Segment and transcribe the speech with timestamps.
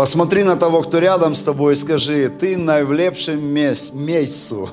[0.00, 4.68] Посмотри на того, кто рядом с тобой, и скажи, ты на в лепшем мес- месяцу.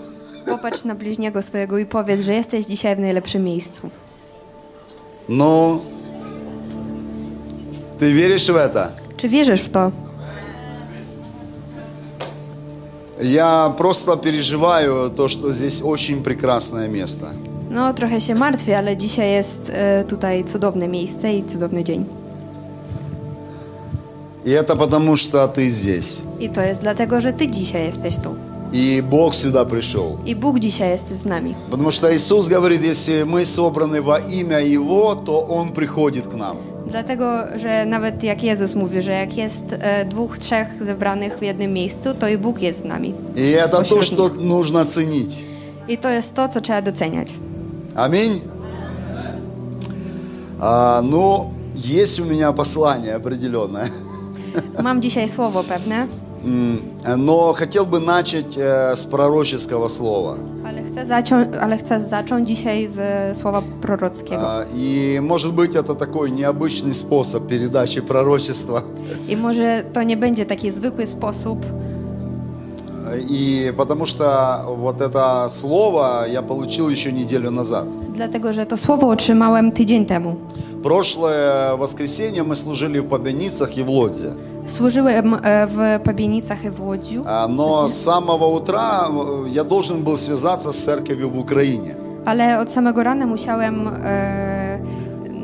[0.45, 3.89] Popatrz na bliźniego swojego i powiedz, że jesteś dzisiaj w najlepszym miejscu.
[5.29, 5.79] Ну,
[7.99, 8.87] ты веришь в это?
[9.17, 9.91] Czy wierzysz w to?
[13.21, 17.27] Я просто переживаю то, что здесь очень прекрасное место.
[17.71, 22.05] No, trochę się martwię, ale dzisiaj jest e, tutaj cudowne miejsce i cudowny dzień.
[24.48, 26.20] И это потому, что ты здесь.
[26.40, 28.34] I to jest dlatego, że Ty dzisiaj jesteś tu.
[28.72, 30.18] И Бог сюда пришел.
[30.26, 31.54] I Bóg dzisiaj jest z nami.
[31.70, 36.56] Потому что Иисус говорит, если мы собраны во имя Его, то Он приходит к нам.
[36.86, 37.24] Dlatego,
[37.56, 42.14] że nawet jak Jezus mówi, że jak jest e, dwóch, trzech zebranych w jednym miejscu,
[42.14, 43.14] to i Bóg jest z nami.
[43.36, 44.14] И это то, Посередник.
[44.14, 45.44] что нужно ценить.
[45.88, 47.28] I to jest to, co trzeba doceniać.
[47.94, 48.40] Аминь.
[50.60, 53.90] А, ну, есть у меня послание определенное.
[54.82, 56.06] Mam dzisiaj słowo pewne,
[56.44, 56.78] М,
[57.16, 60.34] Но хотел бы начать э, с пророческого слова.
[60.64, 62.98] ale chcę, zacią- ale chcę zacząć dzisiaj z
[63.38, 64.40] słowa prorockiego.
[64.48, 68.82] А, И, может быть, это такой необычный способ передачи пророчества.
[69.28, 71.58] I może to nie będzie taki zwykły sposób,
[73.30, 74.24] И потому что
[74.78, 77.86] вот это слово я получил еще неделю назад.
[78.14, 80.36] dlatego że to słowo otrzymałem tydzień temu.
[80.82, 84.32] Прошлое воскресенье мы служили в Победницах и в Лодзе.
[84.67, 90.03] Służyłem e, w Pabienicach i w Łodziu, А, Но с самого утра э, я должен
[90.03, 91.95] был связаться с церковью в Украине.
[92.25, 94.79] ale od samego rana musiałem e,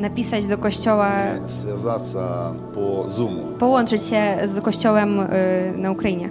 [0.01, 1.11] napisać do kościoła,
[1.47, 3.57] Связаться по Zoom.
[3.59, 5.25] połączyć się z kościołem e,
[5.77, 6.29] na Ukrainie.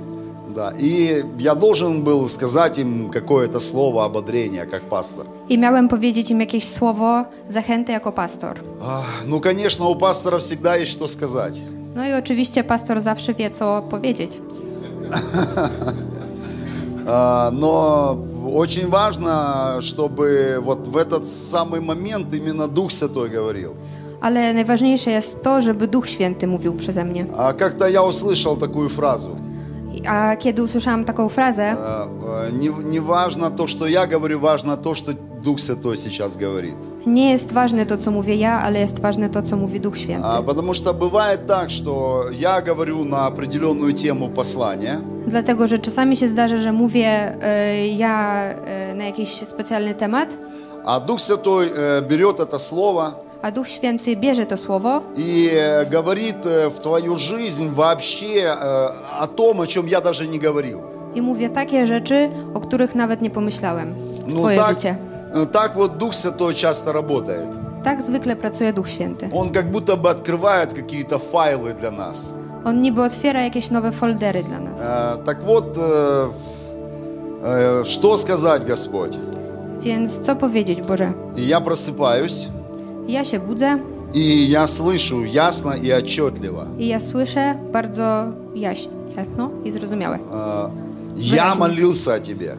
[0.54, 0.72] Да.
[0.80, 5.26] И я должен был сказать им какое-то слово ободрения, как пастор.
[5.48, 8.54] I miałem powiedzieć im jakieś słowo zachęty jako pastor.
[8.82, 11.60] А, Ну, конечно, у пастора всегда есть что сказать.
[11.95, 14.39] No i oczywiście pastor zawsze wie, co powiedzieć.
[17.07, 18.17] А, Но
[18.55, 23.73] очень важно, чтобы вот в этот самый момент именно Дух Святой говорил.
[24.21, 27.25] Ale najważniejsze jest to, żeby Duch Święty mówił przeze mnie.
[27.37, 29.29] А Как-то я услышал такую фразу.
[30.07, 32.07] A kiedy usłyszałam taką frazę, А, а,
[32.59, 35.11] Не, не важно то, что я говорю, важно то, что
[35.43, 36.75] Дух Святой сейчас говорит.
[37.06, 40.26] nie jest ważne to, co mówię ja, ale jest ważne to, co mówi Duch Święty.
[40.28, 46.16] А, Потому что бывает так, что я говорю на определенную тему послания, Dlatego, że czasami
[46.16, 47.06] się zdarza, że mówię
[47.42, 50.28] e, ja e, na jakiś specjalny temat,
[50.84, 53.12] а Дух Святой э, берет это слово
[53.42, 58.88] a Duch Święty bierze to słowo и э, говорит э, в твою жизнь вообще э,
[59.20, 60.80] о том, о чем я даже не говорил.
[61.14, 64.96] i mówię takie rzeczy, o których nawet nie pomyślałem w Ну Twoje так, życie.
[65.33, 67.49] Э, так вот Дух Святой часто работает.
[67.83, 69.29] Tak zwykle pracuje Duch Święty.
[69.33, 72.33] Он как будто бы открывает какие-то файлы для нас.
[72.65, 74.79] On niby otwiera jakieś nowe foldery dla nas.
[74.81, 76.29] Э, Так вот, э,
[77.43, 79.17] э, что сказать, Господь?
[79.81, 81.13] Więc co powiedzieć, Boże?
[81.35, 82.47] И я просыпаюсь,
[83.07, 83.77] Ja się budzę
[84.13, 86.65] и я слышу ясно и отчетливо.
[86.77, 88.23] i ja słyszę bardzo
[88.55, 90.19] jaś, jasno i zrozumiałe.
[90.33, 90.69] Э,
[91.15, 92.55] Я молился о Тебе.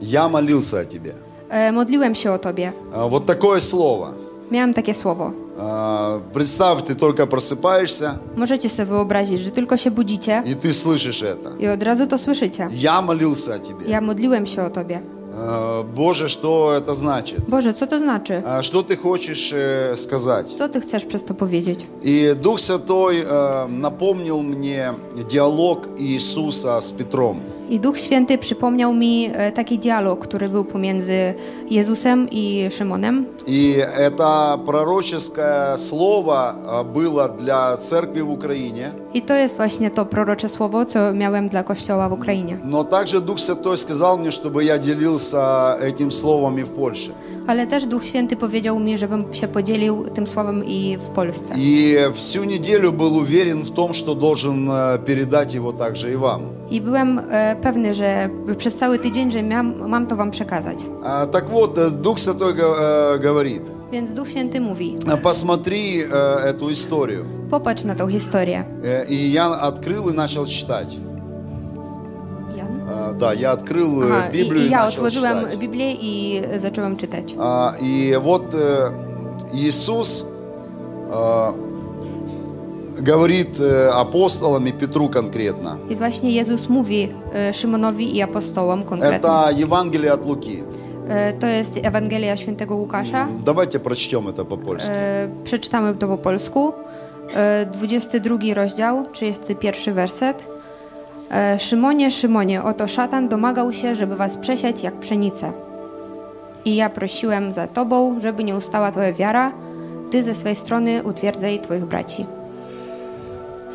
[0.00, 1.12] Я молился о Тебе.
[1.50, 2.72] E, modliłem się o Tobie.
[2.92, 4.08] Э, Вот такое слово.
[4.50, 5.32] Miałem takie słowo.
[5.58, 11.22] Э, Представь, ты только просыпаешься, Możecie sobie wyobrazić, że tylko się budzicie и ты слышишь
[11.22, 11.72] это.
[11.74, 12.68] od razu to słyszycie.
[12.72, 13.84] Я молился о Тебе.
[13.88, 15.00] Ja modliłem się o Tobie.
[15.34, 17.38] Э, Боже, что это значит?
[17.78, 18.42] Co to znaczy?
[18.46, 20.56] А Что ты хочешь э, сказать?
[20.72, 21.86] Ty chcesz przez to powiedzieć?
[22.02, 24.94] И Дух Святой э, напомнил мне
[25.30, 27.40] диалог Иисуса с Петром.
[27.69, 31.33] I Duch Święty przypomniał mi e, taki dialog, który był pomiędzy
[31.69, 33.25] Jezusem i Szymonem.
[33.47, 38.91] И это пророческое слово э, было для церкви в Украине.
[39.13, 42.57] I to jest właśnie to prorocze słowo, co miałem dla Kościoła w Ukrainie.
[42.63, 47.11] Но также Дух Святой сказал мне, чтобы я делился этим словом и в Польше.
[47.47, 51.53] Ale też Duch Święty powiedział mi, żebym się podzielił tym słowem i w Polsce.
[51.57, 56.41] И всю неделю был уверен в том, что должен э, передать его также и вам.
[56.71, 60.77] I byłem e, pewny, że przez cały tydzień, że mam, mam to wam przekazać.
[61.03, 66.03] А, Так вот, э, Дух Святой го- э, говорит, Więc Duch Święty mówi, «Э, посмотри
[66.03, 67.25] э, эту историю.
[67.49, 68.63] popatrz na tą historię.
[68.83, 70.97] Э, И я открыл и начал читать.
[73.17, 73.17] Jan?
[73.17, 75.59] А, Да, я открыл э, Aha, i, Библию i и ja начал otworzyłem читать.
[75.59, 77.35] Biblię i zacząłem czytać.
[77.39, 78.91] А, И вот э,
[79.53, 80.25] Иисус
[81.09, 81.53] э,
[83.01, 85.77] говорит э, апостолам и Петру конкретно.
[85.89, 89.19] I właśnie Jezus mówi e, Szymonowi i apostołom konkretnie.
[89.19, 90.63] Это Евангелие от Луки.
[91.09, 93.27] E, To jest Ewangelia Świętego Łukasza.
[93.45, 94.91] Давайте прочтем это по-польски.
[94.91, 96.73] E, Przeczytamy to po polsku.
[97.35, 100.47] e, 22 rozdział, 31 werset.
[101.31, 105.51] E, Szymonie, Szymonie, oto szatan domagał się, żeby was przesiać jak pszenicę.
[106.65, 109.51] I ja prosiłem za tobą, żeby nie ustała twoja wiara,
[110.11, 112.25] ty ze swej strony utwierdzaj twoich braci.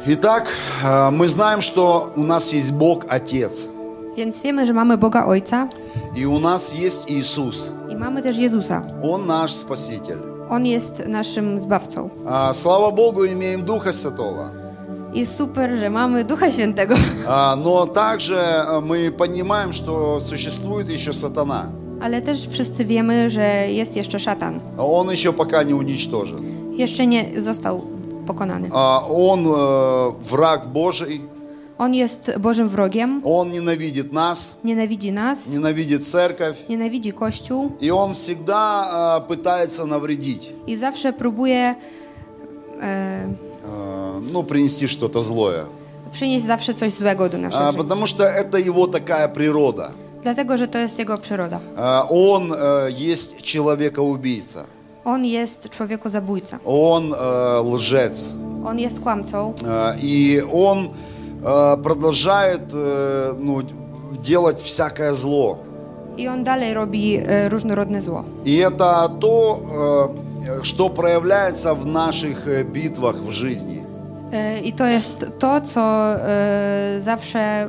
[0.07, 0.49] Итак,
[0.85, 3.69] э, мы знаем, что у нас есть Бог Отец,
[4.17, 5.69] Więc wiemy, że mamy Boga Ojca
[6.17, 7.73] и у нас есть Иисус.
[7.91, 8.83] i mamy też Jezusa.
[9.03, 10.19] Он наш Спаситель.
[10.51, 12.11] On jest naszym zbawcą.
[12.27, 14.51] А, Слава Богу, имеем Духа Святого.
[15.15, 16.95] I super, że mamy Ducha Świętego.
[17.29, 21.67] А, Но также э, мы понимаем, что существует еще сатана.
[22.01, 24.61] Ale też wszyscy wiemy, że jest jeszcze szatan.
[24.79, 26.39] А Он еще пока не уничтожен.
[26.77, 27.83] Jeszcze nie został
[28.27, 28.69] pokonany.
[28.73, 31.21] А, Он э, враг Божий,
[31.79, 38.13] On jest Bożym wrogiem, Он ненавидит нас, nienawidzi nas, ненавидит церковь, nienawidzi Kościół и Он
[38.15, 41.75] всегда э, пытается навредить, i zawsze próbuje e,
[42.83, 45.66] э, ну, принести что-то злое.
[46.12, 47.78] przynieść zawsze coś złego do naszych А, żyć.
[47.82, 49.92] Потому что это его такая природа.
[50.24, 51.60] Dlatego, że to jest jego przyroda.
[51.78, 54.64] А, Он э, есть человека-убийца.
[55.06, 56.60] On jest człowieku zabójca.
[56.66, 58.30] Он э, лжец.
[58.66, 60.90] On jest kłamcą Э, И он
[61.44, 63.62] э, продолжает э, ну,
[64.24, 65.58] делать всякое зло.
[66.18, 68.24] i on dalej robi e, różnorodne zło.
[68.46, 69.60] И это то,
[70.60, 73.83] э, что проявляется в наших э, битвах в жизни.
[74.34, 77.68] E, I to jest to, co e, zawsze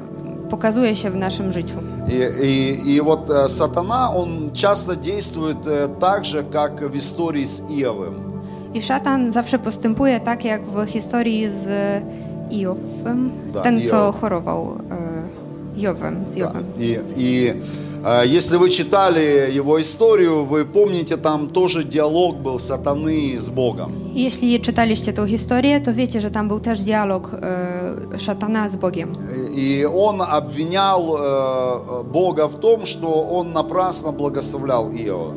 [0.50, 1.74] pokazuje się w naszym życiu.
[2.08, 7.44] И, и- и вот э, сатана, он часто действует э, так же, как в истории
[7.46, 8.14] с Иовым.
[8.74, 11.68] I szatan zawsze postępuje tak, jak w historii z
[12.50, 14.20] Iowem, Da, ten, co Iov.
[14.20, 16.40] chorował e, Jowem, z Да.
[16.40, 16.64] Jowem.
[16.78, 17.54] И, и э,
[18.24, 23.92] если вы читали его историю, вы помните, там тоже диалог был сатаны с Богом.
[24.14, 27.30] Jeśli czytaliście tą historię, to wiecie, że tam był też dialog
[28.14, 29.16] e, szatana z Bogiem.
[29.56, 33.08] И он обвинял э, Бога в том, что
[33.38, 35.32] он напрасно благословлял Иова.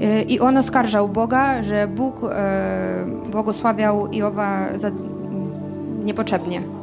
[0.00, 4.90] E, I on oskarżał Boga, że Bóg e, błogosławiał Jowa za,
[6.04, 6.77] niepotrzebnie.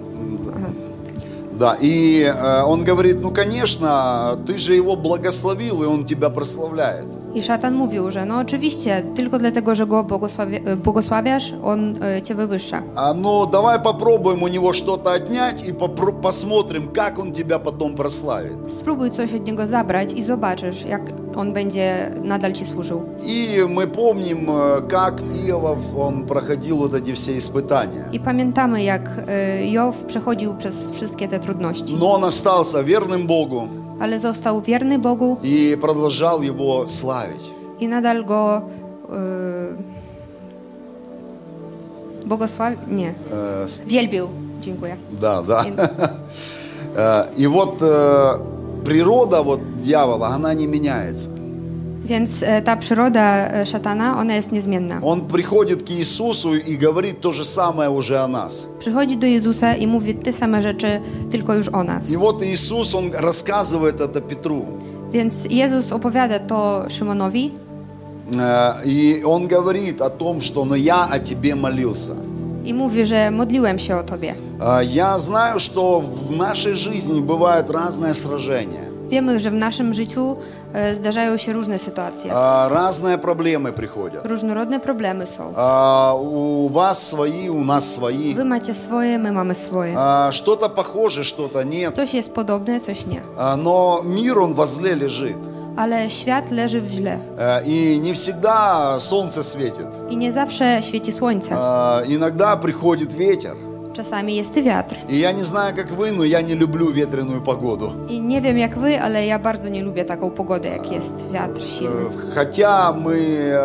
[1.60, 7.06] Да, и э, он говорит, ну, конечно, ты же его благословил, и он тебя прославляет.
[7.36, 12.36] I szatan mówił, że no oczywiście, tylko dlatego, że go błogosławi, błogosławiasz, on e, cię
[12.36, 12.82] wywyższa.
[12.96, 17.96] А, ну, давай попробуем у него что-то отнять и попро- посмотрим, как он тебя потом
[17.96, 18.72] прославит.
[18.80, 21.02] Spróbuj coś od niego zabrać i zobaczysz, jak
[21.37, 23.03] on będzie nadal ci służył.
[23.23, 28.05] И мы помним, э, как Иов, он проходил вот эти все испытания.
[28.13, 33.69] I pamiętamy, jak e, Jow przechodził przez wszystkie te trudności, Но он остался верным Богу
[34.01, 37.51] ale został wierny Bogu и продолжал его славить.
[37.81, 38.63] i nadal go
[42.23, 44.29] e, błogosławił, nie, Э, с- wielbił.
[44.61, 44.97] Dziękuję.
[45.21, 45.65] Да, да.
[46.97, 48.39] Э, И вот э,
[48.86, 51.30] природа вот дьявола, она не меняется.
[52.06, 55.00] Więc e, ta przyroda e, szatana, ona jest niezmienna.
[55.02, 58.70] Он приходит к Иисусу и говорит то же самое уже о нас.
[58.80, 61.02] Przychodzi do Jezusa i mówi te same rzeczy,
[61.32, 62.10] tylko już o nas.
[62.10, 64.66] И вот Иисус, Он рассказывает это Петру.
[65.14, 67.52] Więc Jezus opowiada to Szymonowi
[68.34, 72.16] Э, И Он говорит о том, что «но я о тебе молился».
[72.66, 74.34] I mówi, że modliłem się o Tobie.
[74.60, 78.86] Э, Я знаю, что в нашей жизни бывают разные сражения.
[79.10, 80.36] Wiemy, że w naszym życiu
[80.74, 82.32] e, zdarzają się różne sytuacje.
[82.34, 84.26] Э, Разные проблемы приходят.
[84.26, 85.54] Różnorodne problemy są.
[85.54, 88.34] Э, У вас свои, у нас свои.
[88.36, 89.94] Wy macie swoje, my mamy swoje.
[89.96, 91.96] Э, Что-то похоже, что-то нет.
[91.96, 93.22] Coś jest podobne, coś nie.
[93.38, 95.38] А, Но мир, он во зле лежит.
[95.77, 97.19] Ale świat leży w źle.
[97.39, 99.87] Э, И не всегда солнце светит.
[100.11, 101.55] I nie zawsze świeci słońce.
[101.59, 103.57] А, Иногда приходит ветер.
[103.93, 104.95] Czasami jest wiatr.
[105.09, 107.93] И я не знаю, как вы, но я не люблю ветреную погоду.
[108.09, 111.61] I nie wiem jak wy, ale ja bardzo nie lubię taką pogodę, jak jest wiatr
[111.79, 111.91] silny.
[112.05, 113.17] Э, Хотя мы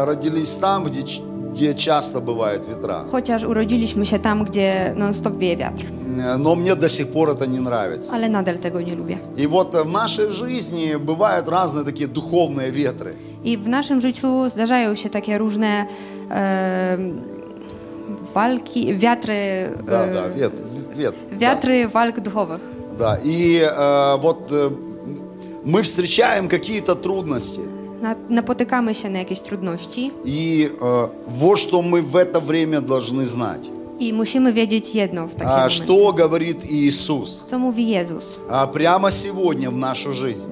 [0.05, 1.21] родились там, где, ч-
[1.53, 3.03] где часто бывают ветра.
[3.11, 5.83] Chociaż urodziliśmy się tam, gdzie non-stop wieje wiatr.
[6.20, 8.14] Э, Но мне до сих пор это не нравится.
[8.14, 9.18] Ale nadal tego nie lubię.
[9.36, 13.14] И вот э, в нашей жизни бывают разные такие духовные ветры.
[13.44, 15.86] I w naszym życiu zdarzają się takie różne
[16.30, 16.98] e,
[18.34, 20.52] walki, wiatry, Да, e, да, вет,
[20.96, 21.14] вет.
[21.32, 21.38] да.
[21.38, 22.60] wiatry walk duchowych.
[22.98, 24.70] Да, и э, вот э,
[25.64, 27.60] мы встречаем какие-то трудности.
[28.92, 33.70] Się na jakieś trudności И э, вот что мы в это время должны знать.
[34.00, 39.10] I musimy wiedzieć jedno w takim А, что говорит Иисус Co mówi Jezus а, прямо
[39.10, 40.50] сегодня в нашу жизнь.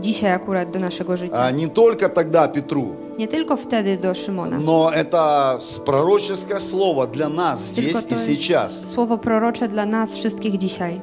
[0.00, 1.36] dzisiaj akurat do naszego życia.
[1.44, 2.86] А, не только тогда Петру,
[3.18, 8.84] Nie tylko wtedy do Szymona, но это пророческое слово для нас tylko здесь и сейчас.
[8.94, 11.00] słowo prorocze dla nas wszystkich dzisiaj.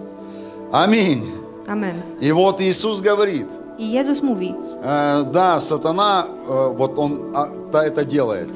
[0.72, 1.22] Аминь.
[1.68, 2.02] Amen.
[2.22, 3.48] И вот Иисус говорит,
[3.80, 7.48] I Jezus mówi, э, да, сатана, э, вот он а,
[7.84, 8.50] это делает,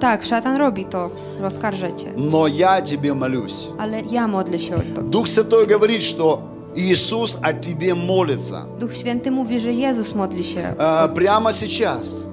[0.00, 1.10] tak, szatan robi to,
[1.46, 3.68] oskarżę cię, но я тебе молюсь.
[3.78, 5.02] ale ja modlę się o to.
[5.02, 6.42] Дух Святой говорит, что
[6.76, 8.64] Иисус о тебе молится.
[8.92, 12.26] Święty mówi, że Jezus modli się Э, Прямо сейчас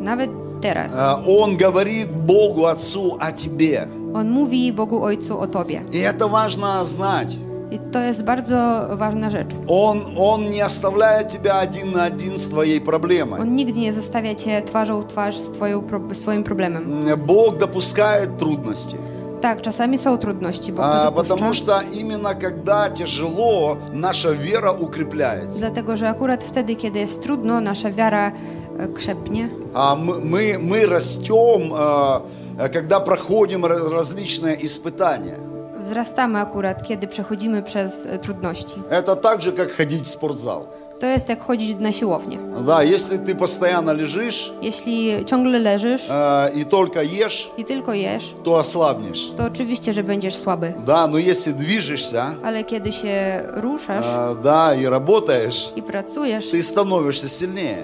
[0.00, 0.92] nawet teraz.
[0.92, 3.86] э, Он говорит Богу Отцу о тебе.
[4.14, 5.80] On mówi Bogu Ojcu o tobie.
[5.92, 7.36] И это важно знать.
[7.70, 9.48] I to jest bardzo ważna rzecz.
[9.68, 13.40] Он, он не оставляет тебя один на один с твоей проблемой.
[13.40, 17.08] On nigdy nie zostawia cię twarzą w twarz z twoją, pro- swoim problemem.
[17.08, 18.96] М, Бог допускает трудности.
[19.40, 25.58] Tak, czasami są trudności, bo А, Потому что именно когда тяжело, наша вера укрепляется.
[25.58, 28.32] Dlatego, że akurat wtedy, kiedy jest trudno, nasza wiara
[28.78, 29.48] e, krzepnie.
[29.74, 32.20] А мы, мы, мы растем, э,
[32.58, 35.47] э, когда проходим различные испытания.
[35.87, 38.81] Wzrastamy akurat, kiedy przechodzimy przez e, trudności.
[38.89, 40.65] Это так же, как ходить в спортзал.
[40.99, 42.37] To jest jak chodzić na siłownię.
[42.65, 48.35] Да, если ты постоянно лежишь Jeśli ciągle leżysz э, и только ешь, i tylko jesz,
[48.43, 49.31] то ослабнешь.
[49.37, 50.73] to oczywiście, że będziesz słaby.
[50.85, 56.63] Да, но если движешься, Ale kiedy się ruszasz э, да, и работаешь, i pracujesz, ты
[56.63, 57.83] становишься сильнее.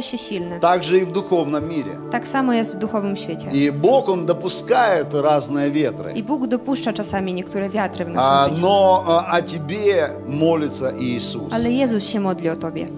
[0.00, 0.60] Się silny.
[0.60, 1.90] Так же и в духовном мире.
[2.10, 3.48] Tak samo jest w duchowym świecie.
[3.52, 6.12] И Бог, Он допускает разные ветры.
[6.14, 8.66] I Bóg dopuszcza czasami niektóre wiatry w А, naszym życiu.
[8.66, 11.52] но а, о тебе молится Иисус.
[11.52, 12.88] Ale Jezus się modli o tobie.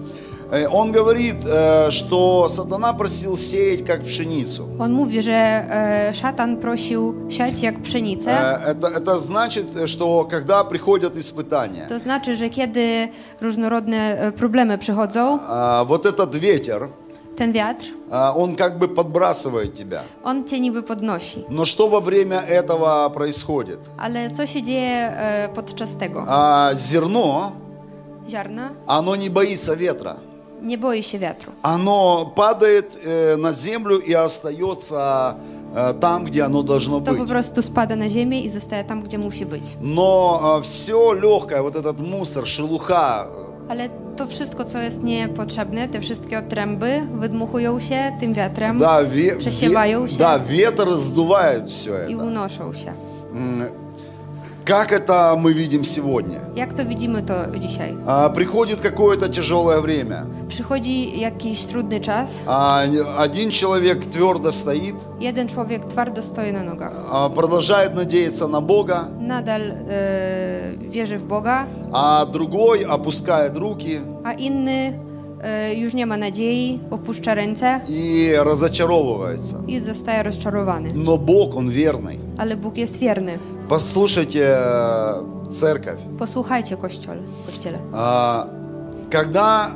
[0.51, 4.67] Э, Он говорит, э, что сатана просил сеять как пшеницу.
[4.79, 8.31] On mówi, że e, szatan prosił siać jak pszenicę.
[8.31, 13.07] Э, Это, это значит, что когда приходят испытания, To znaczy, że kiedy
[13.41, 15.39] różnorodne e, problemy przychodzą,
[15.87, 16.87] вот этот ветер,
[17.37, 17.85] ten wiatr,
[18.35, 20.01] он как бы подбрасывает тебя.
[20.23, 21.43] on cię niby podnosi.
[21.49, 23.79] Но что во время этого происходит?
[23.97, 26.25] Ale co się dzieje e, podczas tego?
[26.27, 27.51] А, Зерно,
[28.29, 30.15] Ziarna оно не боится ветра.
[30.77, 31.51] Boi się wiatru.
[31.63, 35.35] Оно падает э, на землю и остается
[35.75, 37.27] э, там, где оно должно po быть.
[37.29, 39.63] prostu spada na ziemię i zostaje tam, gdzie musi być.
[39.81, 43.27] Но все lегкое, вот этот мусор, шелуха,
[43.69, 48.99] Ale to wszystko, co jest niepotrzebne, te wszystkie otręby wydmuchują się tym wiatrem да,
[49.39, 52.23] przesiewają się да, ветер сдувает все это.
[52.23, 52.93] unoszą się.
[54.65, 56.39] Как это мы видим сегодня?
[56.55, 57.93] Jak to widzimy to dzisiaj?
[58.05, 60.25] А, Приходит какое-то тяжелое время.
[60.49, 62.81] Przychodzi jakiś trudny czas, а
[63.17, 69.07] Один человек твердо стоит, jeden człowiek twardo stoi na nogach, а, продолжает надеяться на Бога,
[69.19, 69.73] nadal e,
[70.89, 74.99] wierzy w Boga, а другой опускает руки a inny
[75.43, 79.55] e, już nie ma nadziei, opuszcza ręce и разочаровывается.
[79.67, 80.91] i zostaje rozczarowany.
[80.93, 82.19] Но Бог, Он верный.
[82.37, 83.39] Ale Bóg jest wierny.
[83.71, 87.79] Послушайте, э, церковь, Posłuchajcie kościol, kościele.
[87.93, 88.45] а,
[89.09, 89.71] когда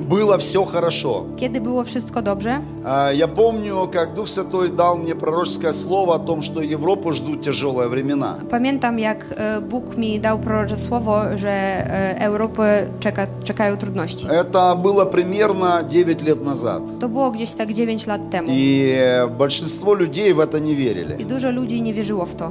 [0.00, 5.14] было все хорошо, Kiedy było wszystko dobrze, а, я помню, как Дух Святой дал мне
[5.14, 8.34] пророческое слово о том, что Европу ждут тяжелые времена.
[8.50, 14.26] pamiętam jak e, Bóg mi dał prorocze słowo, że e, Europę czeka, czekają trudności.
[14.26, 16.82] Это было примерно 9 лет назад.
[17.00, 18.48] To było gdzieś tak 9 lat temu.
[18.52, 18.92] И
[19.38, 21.24] большинство людей в это не верили.
[21.24, 22.50] dużo ludzi nie wierzyło w to,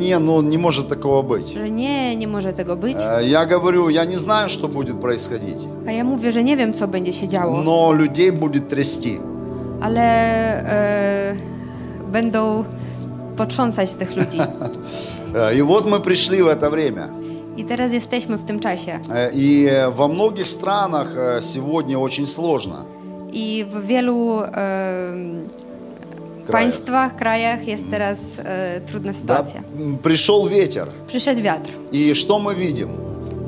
[0.00, 1.46] Не, ну не может такого быть.
[1.54, 2.96] że nie, nie może tego być.
[2.98, 6.74] Э, Я говорю, я не знаю, что будет происходить, A ja mówię, że nie wiem,
[6.77, 9.19] co będzie się działo, но людей будет трясти.
[9.81, 11.35] ale e,
[12.11, 12.63] będą
[13.37, 14.37] potrząsać tych ludzi.
[15.33, 17.09] Э, И вот мы пришли в это время.
[17.57, 18.99] I teraz jesteśmy w tym czasie.
[19.09, 22.75] Э, И э, во многих странах э, сегодня очень сложно.
[23.33, 24.51] I w wielu e,
[26.51, 29.61] państwach, krajach jest teraz e, trudna Да, sytuacja.
[29.79, 30.87] м, Пришел ветер.
[31.07, 31.71] Przyszedł wiatr.
[31.91, 32.89] И что мы видим?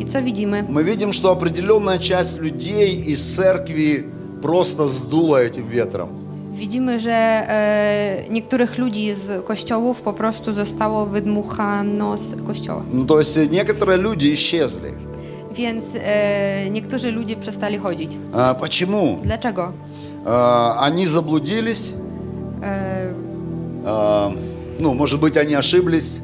[0.00, 0.64] I co widzimy?
[0.68, 4.04] Мы видим, что определенная часть людей из церкви
[4.42, 6.08] просто сдула этим ветром.
[6.52, 12.82] Widzimy, że e, niektórych ludzi z kościołów po prostu zostało wydmuchano z kościoła.
[12.92, 14.90] Ну, то есть э, некоторые люди исчезли.
[15.54, 18.10] Więc e, niektórzy ludzie przestali chodzić.
[18.32, 19.18] А, Почему?
[19.22, 19.72] Dlaczego?
[20.26, 21.92] А, Они заблудились,
[22.62, 23.14] E,
[23.86, 24.30] а,
[24.80, 26.20] ну, может быть, они ошиблись,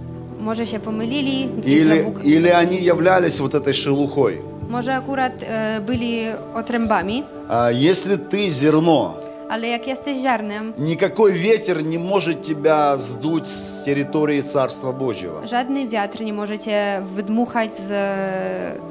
[0.67, 4.38] się pomylili, gdzieś или, или они являлись вот этой шелухой.
[4.71, 9.15] może akurat e, byli otrębami, А Если ты зерно,
[9.49, 15.47] Ale jak jesteś ziarnem, никакой ветер не может тебя сдуть с территории Царства Божьего.
[15.47, 17.93] żadny wiatr nie może cię wydmuchać z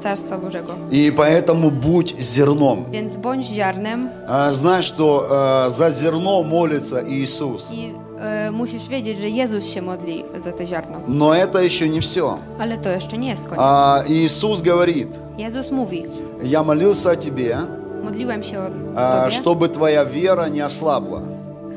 [0.02, 0.74] Carstwa Bożego.
[0.90, 2.84] И поэтому будь зерном.
[2.90, 7.70] Więc bądź ziarnem А, Знай, что а, за зерно молится Иисус.
[7.70, 8.05] e,
[8.52, 11.00] musisz wiedzieć, że Jezus się modli za to ziarno.
[11.08, 12.38] Но это еще не все.
[12.58, 13.58] Ale to jeszcze nie jest koniec.
[13.60, 15.08] А, Иисус говорит,
[15.38, 16.06] Jezus mówi,
[16.42, 17.56] я молился о тебе,
[18.04, 18.62] modliłem się o
[18.96, 21.20] а, Tobie, чтобы твоя вера не ослабла.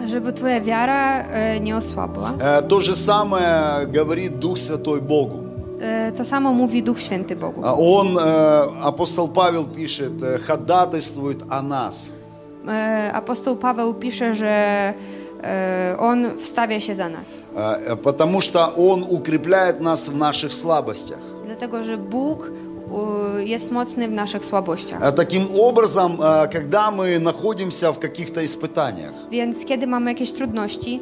[0.07, 2.31] żeby Twoja wiara e, nie osłabła.
[2.39, 5.39] Э, То же самое говорит Дух Святой Богу.
[5.81, 7.61] E, To samo mówi Duch Święty Bogu.
[7.63, 8.21] А Он, э,
[8.83, 12.13] апостол Павел пишет, э, ходатайствует о нас.
[12.67, 14.93] E, Apostoł Paweł pisze, że
[15.43, 17.27] e, on wstawia się za nas.
[17.55, 21.19] Э, Потому что Он укрепляет нас в наших слабостях.
[21.45, 22.51] Dlatego, że Bóg
[23.45, 25.01] jest mocny w naszych słabościach.
[25.01, 30.99] Э, Таким образом, э, когда мы находимся в каких-то испытаниях, Więc kiedy mamy jakieś trudności,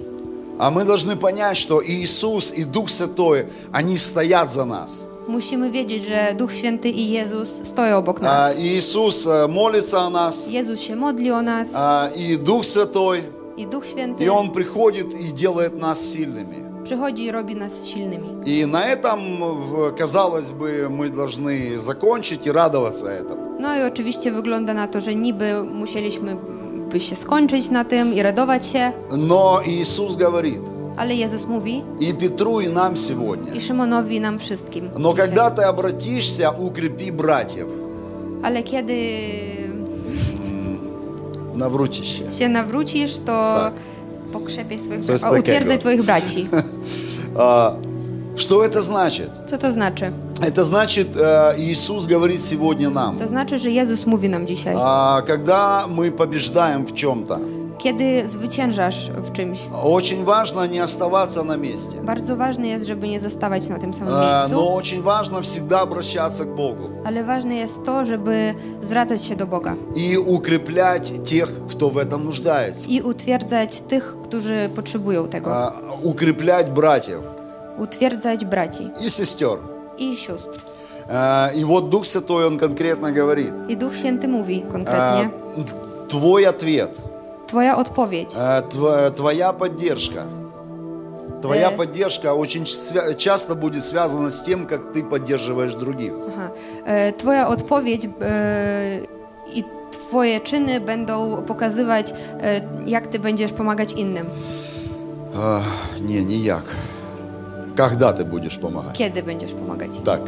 [0.60, 5.08] а мы должны понять, что Иисус и Дух Святой, они стоят за нас.
[5.28, 8.56] musimy wiedzieć, że Duch Święty i Jezus stoją obok nas.
[8.58, 11.68] Иисус э, молится о нас, Jezus się modli o nas
[12.16, 13.22] и Дух Святой,
[13.58, 16.84] i Duch Święty и Он приходит и делает нас сильными.
[16.84, 18.28] przychodzi i robi nas silnymi.
[18.46, 19.20] И на этом,
[19.98, 23.60] казалось бы, мы должны закончить и радоваться этому.
[23.60, 26.36] No i oczywiście wygląda na to, że niby musieliśmy
[26.92, 30.62] by się skończyć na tym i radować się, Но Иисус говорит,
[30.98, 34.90] ale Jezus mówi и Петру, и нам сегодня, i Szymonowi i nam wszystkim.
[34.98, 35.28] но dzisiaj.
[35.28, 37.68] когда ты обратишься, укрепи братьев.
[38.44, 38.94] Ale kiedy
[41.58, 42.32] Наврутище.
[42.40, 43.74] się nawrócisz, to Tak.
[44.34, 45.40] pokrzepie swoich Coś braci.
[45.40, 45.82] Utwierdzaj takiego.
[45.82, 46.48] twoich braci.
[47.40, 47.72] А,
[48.36, 49.30] Что это значит?
[49.50, 50.12] Co to znaczy?
[50.42, 54.76] Это значит, э, Иисус говорит сегодня нам, To znaczy, że Jezus mówi nam dzisiaj.
[54.80, 57.40] а, когда мы побеждаем в чем-то,
[57.87, 61.97] Kiedy zwyciężasz w czymś, очень важно не оставаться на месте.
[62.05, 65.81] bardzo ważne jest, żeby nie zostawać na tym samym А, miejscu, Но очень важно всегда
[65.83, 71.53] обращаться к Богу ale ważne jest to, żeby zwracać się do Boga и укреплять тех,
[71.69, 72.89] кто в этом нуждается.
[72.91, 75.51] i utwierdzać tych, którzy potrzebują tego.
[75.55, 77.19] А, Укреплять братьев
[77.79, 79.59] Utwierdzać braci и сестер.
[79.99, 80.61] i sióstr.
[81.11, 85.31] А, И вот Дух Святой, Он конкретно говорит, I Duch Święty mówi а, konkretnie,
[86.09, 87.03] твой ответ,
[87.48, 90.24] Twoja odpowiedź, а, тв- твоя поддержка,
[91.42, 91.76] твоя Э.
[91.78, 92.66] поддержка очень
[93.18, 96.14] часто будет связана с тем, как ты поддерживаешь других.
[96.34, 96.50] aha,
[96.86, 98.10] e, Twoja odpowiedź e,
[99.54, 104.26] i Twoje czyny będą pokazywać, e, jak Ty będziesz pomagać innym.
[105.36, 105.62] А,
[106.02, 106.64] Не, не як.
[107.76, 108.98] Когда ты будешь помогать?
[108.98, 110.04] Kiedy będziesz pomagać im.
[110.04, 110.22] Так.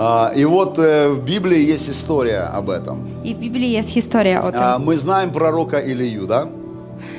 [0.00, 3.08] А, И вот э, в Библии есть история об этом.
[3.24, 4.60] W Biblii jest historia o tym.
[4.62, 6.48] А, Мы знаем пророка Илию, да?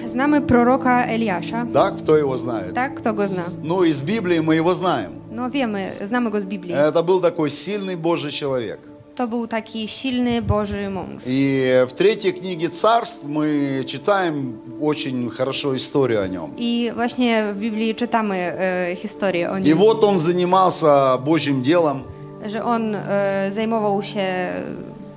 [0.08, 1.66] Znamy proroka Eliasza.
[1.72, 2.74] Да, кто его знает?
[2.74, 3.00] Tak?
[3.02, 3.44] Kto go zna?
[3.64, 5.12] Ну, из Библии мы его знаем.
[5.32, 6.74] No wiemy, znamy go z Biblii.
[6.74, 8.80] Это был такой сильный Божий человек.
[9.16, 11.22] To był taki silny Boży mąż.
[11.26, 16.52] И в третьей книге царств мы читаем очень хорошо историю о нем.
[16.58, 22.04] I właśnie w Biblii czytamy e, historię o И nim, вот он занимался Божьим делом,
[22.46, 24.26] że on e, zajmował się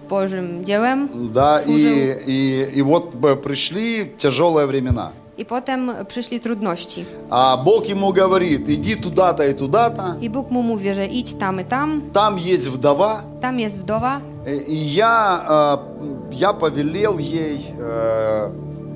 [0.09, 5.13] Bożym dziełem, да, и, и, и вот пришли тяжелые времена.
[5.39, 7.05] I potem przyszli trudności.
[7.31, 11.61] А Бог ему говорит, иди туда-то и туда-то, I Bóg mu mówi, że idź tam
[11.61, 17.67] i tam, там есть вдова, tam jest wdowa и и я, э, я повелел ей
[17.79, 18.51] э,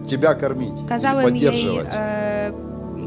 [0.07, 1.89] тебя кормить jej поддерживать.
[1.93, 2.53] e,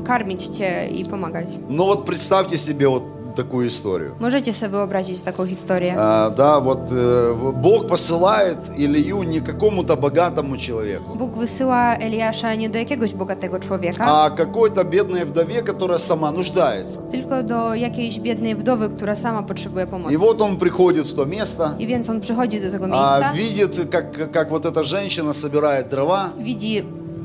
[0.05, 1.47] karmić cię i pomagać.
[1.69, 3.03] Ну вот представьте себе вот
[3.43, 4.15] такую историю.
[4.19, 5.95] Możecie sobie wyobrazić taką historię.
[5.97, 12.69] А, да, вот э, Бог посылает Илью не какому-то богатому человеку, Bóg wysyła Eliasza nie
[12.69, 16.99] do jakiegoś bogatego człowieka, а какой-то бедной вдове, которая сама нуждается.
[17.11, 20.13] tylko do jakiejś biednej wdowy, która sama potrzebuje pomocy.
[20.13, 23.33] И вот он приходит в то место, I więc on przychodzi do tego а, miejsca,
[23.33, 26.29] видит, как, как вот эта женщина собирает дрова,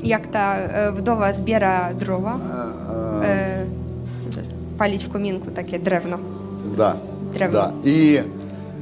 [0.03, 2.64] jak ta e, wdowa zbiera drowa, e,
[4.77, 6.17] palić w kominku takie drewno.
[6.77, 6.95] да,
[7.33, 7.59] Древно.
[7.59, 8.23] да, и,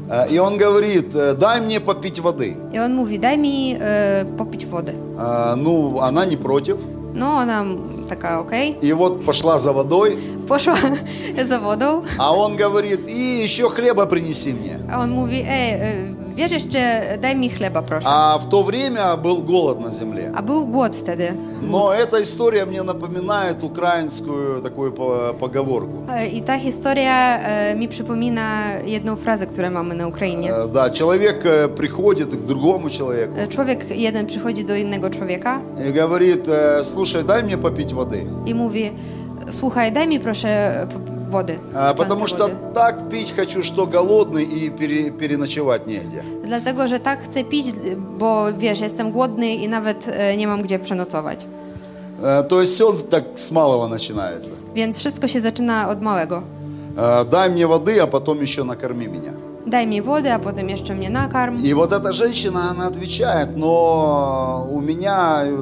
[0.09, 2.55] э, и он говорит, э, дай мне попить воды.
[2.73, 4.93] I on mówi, daj mi e, popić wody.
[5.17, 6.77] А, ну, она не против,
[7.13, 7.65] No ona
[8.09, 10.75] taka okej, и вот пошла за водой, poszła
[11.47, 14.79] za wodą, а он говорит, и еще хлеба принеси мне.
[14.89, 18.07] a on mówi, ej, e, wiesz jeszcze, daj mi chleba proszę.
[18.09, 20.31] А в то время был голод на земле.
[20.35, 21.33] A był głód wtedy.
[21.71, 25.93] Но эта история мне напоминает украинскую такую по- поговорку.
[26.09, 30.51] E, I ta historia e, mi przypomina jedną frazę, którą mamy na Ukrainie.
[30.53, 35.59] Э, Да, человек э, приходит к другому человеку E, Człowiek jeden przychodzi do innego człowieka
[35.89, 38.25] и говорит, э, слушай, дай мне попить воды.
[38.45, 38.91] i mówi:
[39.51, 40.47] Słuchaj, daj mi proszę
[40.89, 41.59] p- wody.
[41.75, 42.73] А, Потому что wody.
[42.73, 46.23] так пить хочу, что голодный и пере- переночевать негде.
[46.45, 47.65] Dlatego, że tak chcę pić,
[48.19, 51.45] bo wiesz, jestem głodny i nawet e, nie mam gdzie przenocować.
[52.21, 54.51] Э, То есть все так с малого начинается.
[54.75, 56.41] Więc wszystko się zaczyna od małego.
[56.97, 59.33] Э, Дай мне воды, а потом еще накорми меня.
[59.67, 61.55] Daj mi wody, a potem jeszcze mnie nakarm.
[61.63, 65.57] И вот эта женщина, она отвечает, но у меня э,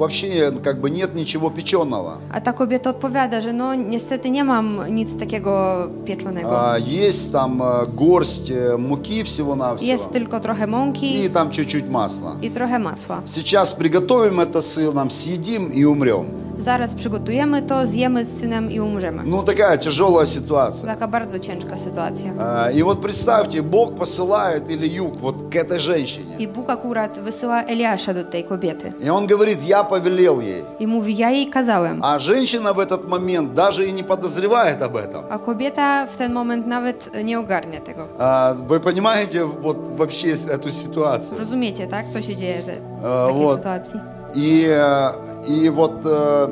[0.00, 2.18] вообще как бы нет ничего печеного.
[2.32, 6.48] A ta kobieta odpowiada, że no niestety nie mam nic takiego pieczonego.
[6.72, 11.90] А, Есть там э, горсть э, муки всего-навсего Jest tylko trochę mąki и там чуть-чуть
[11.90, 12.36] масла.
[12.42, 13.22] i trochę masła.
[13.26, 16.39] Сейчас приготовим это с сыном, съедим и умрем.
[16.60, 19.22] Zaraz przygotujemy to, zjemy z synem i umrzemy.
[19.26, 20.86] Ну, такая тяжелая ситуация.
[20.94, 22.32] Taka bardzo ciężka sytuacja.
[22.38, 26.36] А, И вот представьте, Бог посылает Илью вот к этой женщине.
[26.38, 28.92] I Bóg akurat wysyła Eliasza do tej kobiety.
[29.04, 30.64] И он говорит, я повелел ей.
[30.80, 32.00] I mówi, ja jej kazałem.
[32.04, 35.24] А женщина в этот момент даже и не подозревает об этом.
[35.30, 38.06] A kobieta w ten moment nawet nie ogarnia tego.
[38.18, 41.38] А, Вы понимаете вот вообще эту ситуацию?
[41.38, 42.08] Rozumiecie, tak?
[42.08, 43.56] Co się dzieje w A, takiej вот.
[43.56, 44.00] sytuacji?
[44.34, 45.10] И, э,
[45.48, 46.48] и вот э,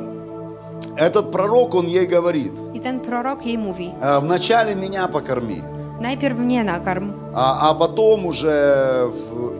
[0.97, 5.63] этот пророк, он ей говорит, I ten prorok jej mówi, «Э, вначале меня покорми,
[6.01, 9.09] najpierw mnie nakarm, а, а потом уже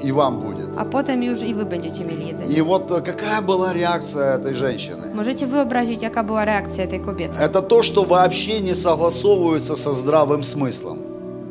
[0.03, 0.69] и вам будет.
[0.77, 2.57] a potem już i wy będziecie mieli jedzenie.
[2.57, 5.13] И вот э, какая была реакция этой женщины?
[5.15, 7.37] Możecie wyobrazić, jaka była reakcja tej kobiety.
[7.39, 10.97] Это то, что вообще не согласовывается со здравым смыслом.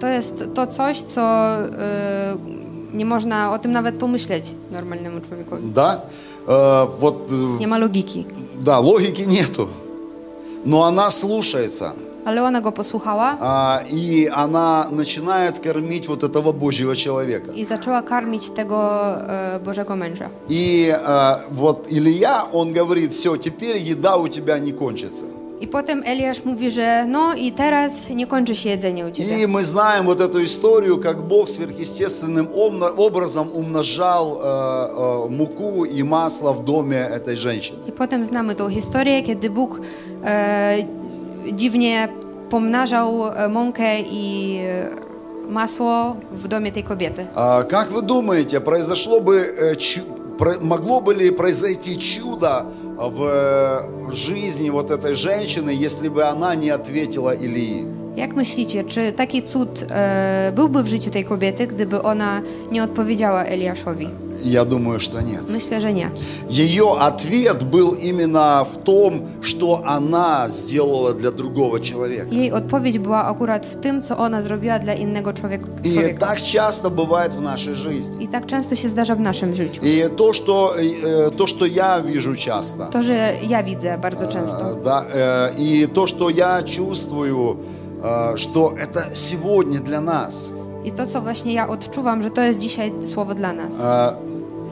[0.01, 5.69] To jest to coś, co y, nie można o tym nawet pomyśleć normalnemu człowiekowi.
[5.75, 6.01] Да?
[6.47, 8.25] Э, вот, э, ma logiki.
[8.61, 9.69] да, логики нету.
[10.65, 11.93] Но она слушается.
[12.25, 17.53] Ale ona go posłuchała А, и она начинает кормить вот этого Божьего человека.
[17.55, 18.91] i zaczęła karmić tego
[19.31, 20.29] e, Bożego męża.
[20.49, 25.25] И э, вот Илья, он говорит, все, теперь еда у тебя не кончится.
[25.61, 29.43] I potem Eliasz mówi, że no i teraz nie kończy się jedzenie u ciebie.
[29.43, 32.49] И мы знаем вот эту историю, как Бог сверхъестественным
[32.97, 37.79] образом умножал э, э, муку и масло в доме этой женщины.
[37.89, 39.81] I potem znamy tą historię, kiedy Bóg
[40.25, 40.85] e,
[41.53, 42.09] dziwnie
[42.51, 44.61] pomnażał e, mąkę i
[45.49, 47.27] masło w domie tej kobiety.
[47.35, 49.77] А как вы думаете, произошло бы, э,
[50.61, 52.67] могло бы ли произойти чудо
[52.99, 57.98] в жизни вот этой женщины, если бы она не ответила Илии?
[58.18, 63.44] Jak myślicie, czy taki cud e, byłby w życiu tej kobiety, gdyby ona nie odpowiedziała
[63.44, 64.08] Eliaszowi?
[64.44, 65.50] Я думаю, что нет.
[65.50, 66.10] Myślę, że nie.
[66.50, 72.26] Ее ответ был именно в том, что она сделала для другого человека.
[72.32, 75.68] Jej odpowiedź była akurat w tym, co ona zrobiła dla innego człowieka.
[75.84, 76.26] И człowieka.
[76.28, 78.24] так часто бывает в нашей жизни.
[78.24, 79.82] I tak często się zdarza w naszym życiu.
[79.86, 84.58] И то, что, э, то, что я вижу часто, To, że ja widzę bardzo często.
[84.58, 87.77] э, да, э, и то, что я чувствую, э,
[88.37, 90.51] что это сегодня для нас.
[90.85, 93.81] I to, co właśnie ja odczuwam, że to jest dzisiaj słowo dla nas.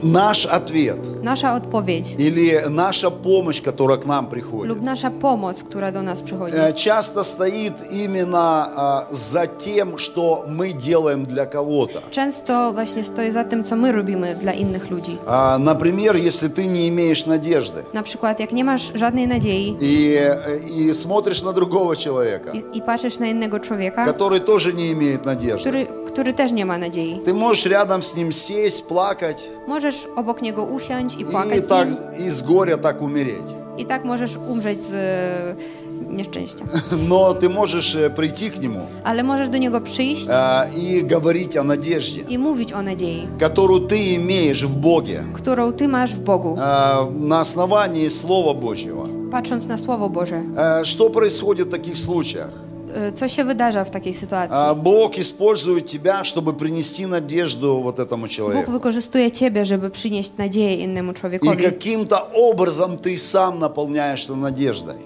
[0.02, 1.22] Наш ответ.
[1.22, 6.56] Nasza odpowiedź или наша помощь, которая к нам приходит, nasza pomoc, która do nas przychodzi,
[6.56, 8.68] э, часто стоит именно
[9.11, 12.02] э, за тем, что мы делаем для кого-то.
[12.11, 15.18] często właśnie stoi za tym, co my robimy dla innych ludzi.
[15.26, 18.02] А, Например, если ты не имеешь надежды.
[18.04, 22.82] Przykład, jak nie masz żadnej nadziei и, э, и смотришь на другого человека, i, i
[22.82, 27.20] patrzysz na innego człowieka, который тоже не имеет надежды, który, który też nie ma nadziei,
[27.24, 31.68] ты можешь рядом с ним сесть, плакать możesz obok niego usiąść i и, płakać z
[31.68, 33.55] так, nim, и с горя так умереть.
[33.79, 36.64] i tak możesz umrzeć z e, nieszczęścia.
[37.09, 41.57] Но ты можешь э, прийти к нему Ale możesz do niego przyjść э, и говорить
[41.57, 46.20] о надежде, i mówić o nadziei, которую ты имеешь в Боге którą ty masz w
[46.20, 49.07] Bogu, э, на основании Слова Божьего.
[49.31, 50.42] patrząc na Słowo Boże.
[50.57, 52.65] Э, Что происходит в таких случаях?
[52.96, 54.56] E, Co się wydarza w takiej sytuacji?
[54.56, 58.72] А, Бог использует тебя, чтобы принести надежду вот этому Bóg человеку.
[58.72, 61.56] wykorzystuje ciebie, żeby przynieść nadzieję innemu И człowiekowi.
[61.64, 64.96] каким-то образом ты сам наполняешь это надеждой.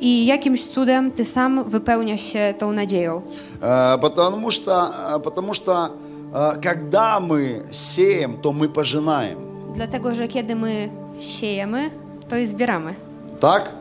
[0.00, 3.22] I jakimś cudem ty sam wypełniasz się tą nadzieją.
[3.60, 5.88] Э, Потому что, э, потому что
[6.32, 9.38] э, когда мы сеем, то мы пожинаем.
[9.74, 10.88] Dlatego, że kiedy my
[11.20, 11.90] siejemy,
[12.28, 12.94] to i zbieramy.
[13.40, 13.72] Так?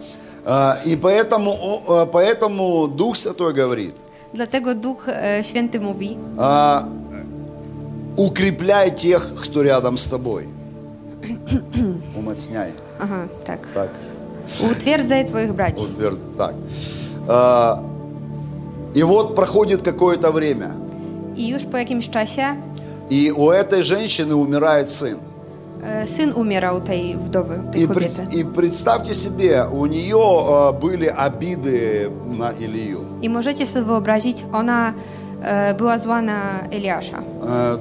[0.46, 1.52] Э, И поэтому,
[1.88, 3.96] э, поэтому Дух Святой говорит,
[4.34, 6.84] Dlatego Duch e, Święty mówi, э,
[8.18, 10.48] укрепляй тех, кто рядом с тобой.
[12.16, 12.72] Умоцняй.
[13.00, 13.60] Aha, tak.
[13.74, 13.90] Так.
[14.72, 15.82] Utwierdzaj twoich braci.
[15.84, 16.54] Утверд- Так.
[17.28, 17.80] А,
[18.96, 20.72] И вот проходит какое-то время,
[21.38, 22.56] I już po jakimś czasie
[23.10, 25.18] и у этой женщины умирает сын.
[25.84, 31.08] E, syn umierał tej wdowy, tej И, пред- и представьте себе, у нее а, были
[31.08, 33.00] обиды на Илью.
[33.68, 34.94] Sobie wyobrazić, ona
[35.44, 37.18] e, była zła na Eliasza.
[37.18, 37.78] Э,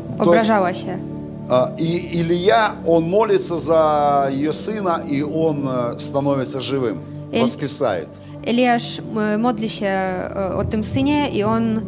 [1.51, 6.99] а, И Илья, он молится за ее сына, и он э, становится живым,
[7.33, 8.09] Эль- воскресает.
[8.47, 11.81] E, się e, o tym synie i on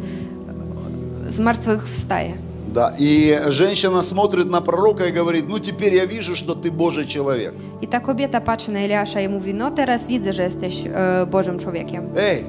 [1.29, 2.33] z martwych wstaje.
[2.73, 7.05] Да, и женщина смотрит на пророка и говорит, ну теперь я вижу, что ты Божий
[7.05, 7.53] человек.
[7.81, 11.59] I ta kobieta patrzy na Eliasza i mówi, no teraz widzę, że jesteś e, Bożym
[11.59, 12.03] człowiekiem.
[12.15, 12.43] Эй,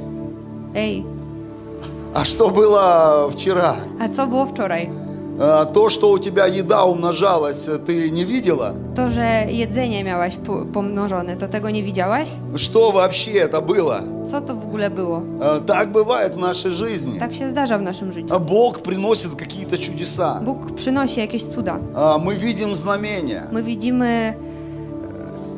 [0.75, 1.05] Ej,
[2.15, 3.75] а что было вчера?
[4.01, 4.91] a co było wczoraj?
[5.45, 8.75] А, То, что у тебя еда умножалась, ты не видела?
[8.97, 12.29] To, że jedzenie miałaś po- pomnożone, to tego nie widziałaś?
[12.57, 14.03] Что вообще это было?
[14.31, 15.23] Co to w ogóle było?
[15.43, 17.21] А, Так bывает в нашей жизни.
[17.33, 18.35] Się zdarza w naszym życiu.
[18.35, 20.41] А Бог приносит какие-то чудеса.
[20.45, 21.79] Bóg przynosi jakieś cuda.
[21.95, 23.43] А, Мы видим знамения.
[23.63, 24.35] Widzimy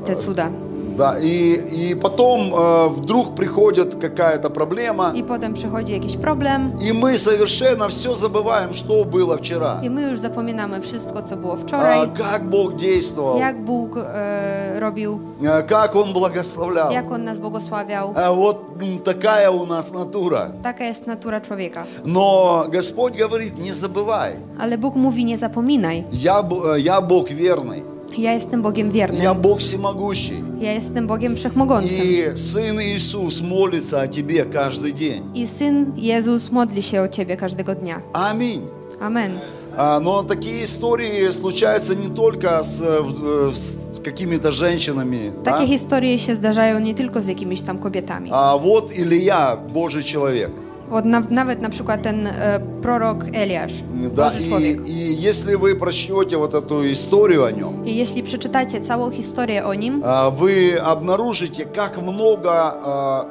[0.02, 0.48] e, te cuda.
[0.96, 1.54] Да, и,
[1.90, 7.88] и потом э, вдруг приходит какая-то проблема, I potem przychodzi jakiś problem и мы совершенно
[7.88, 9.80] все забываем, что было вчера.
[9.82, 14.80] i my już zapominamy wszystko, co było А, wczoraj, Как Бог действовал, jak Bóg e,
[14.80, 16.92] robił, а, как Он благословлял.
[16.92, 18.12] jak On nas błogosławiał.
[18.16, 18.56] А Вот
[19.04, 20.46] такая у нас натура.
[20.62, 21.84] Taka jest natura człowieka.
[22.04, 24.30] Но Господь говорит, не забывай.
[24.58, 26.04] Ale Bóg mówi, nie zapominaj.
[26.12, 27.93] Я, э, я Бог верный.
[28.18, 29.22] Ja jestem Bogiem wiernym.
[29.22, 30.42] Я Бог всемогущий.
[30.60, 32.04] Ja jestem Bogiem wszechmogącym.
[32.04, 35.22] И Сын Иисус молится о тебе каждый день.
[35.46, 38.00] Syn Jezus modli się o Ciebie każdego dnia.
[38.12, 38.62] Аминь.
[39.00, 39.30] Amen.
[39.76, 43.02] А, Но такие истории случаются не только с, э,
[43.48, 45.52] э, с какими-то женщинами, да?
[45.52, 48.30] Takie historie się zdarzają nie tylko z jakimiś tam kobietami.
[48.32, 50.50] а вот Илья, Божий человек.
[50.91, 53.73] Od na, nawet na przykład ten e, prorok Eliasz,
[54.11, 54.87] Да, Boży и, człowiek.
[54.87, 59.73] и если вы прочтете вот эту историю о нем, I jeśli przeczytacie całą historię o
[59.73, 63.25] nim, а, вы обнаружите, как много а,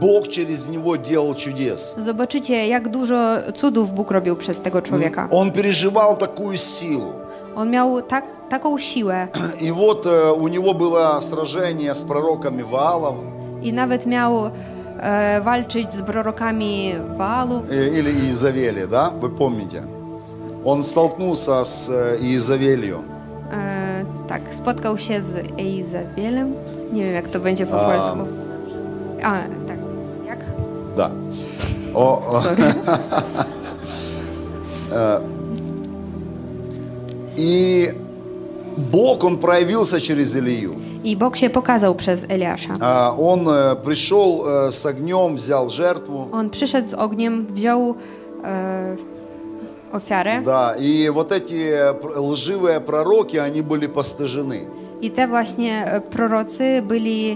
[0.00, 1.94] Бог через него делал чудес.
[1.98, 3.16] zobaczycie, jak dużo
[3.54, 5.28] cudów Bóg robił przez tego człowieka.
[5.30, 7.12] Он переживал такую силу.
[7.56, 9.28] On miał tak, taką siłę
[9.60, 13.16] И вот э, у него было сражение с пророками Ваалом
[13.62, 14.50] i nawet miał e,
[15.41, 16.93] walczyć z prorokami
[17.69, 19.83] э, или Иезавели, да, вы помните?
[20.65, 23.01] Он столкнулся с э, Иезавелью.
[23.51, 25.57] E, tak, spotkał się z.
[26.93, 27.85] Nie wiem, jak to będzie po A.
[27.91, 28.27] polsku.
[29.23, 29.31] A,
[29.67, 29.77] tak.
[30.27, 30.39] Jak?
[30.97, 31.11] Да.
[31.95, 32.21] О,
[37.37, 37.93] и
[38.77, 40.80] Бог, Он проявился через Илью.
[41.03, 42.73] I Bóg się pokazał przez Eliasza.
[42.79, 46.27] А, Он э, пришел э, с огнем, взял жертву.
[46.31, 47.95] On przyszedł z ogniem, wziął
[48.43, 48.95] e,
[49.93, 54.59] ofiarę Да, и вот эти э, пр- лживые пророки, они были постыжены.
[55.01, 57.35] i te właśnie e, prorocy byli e,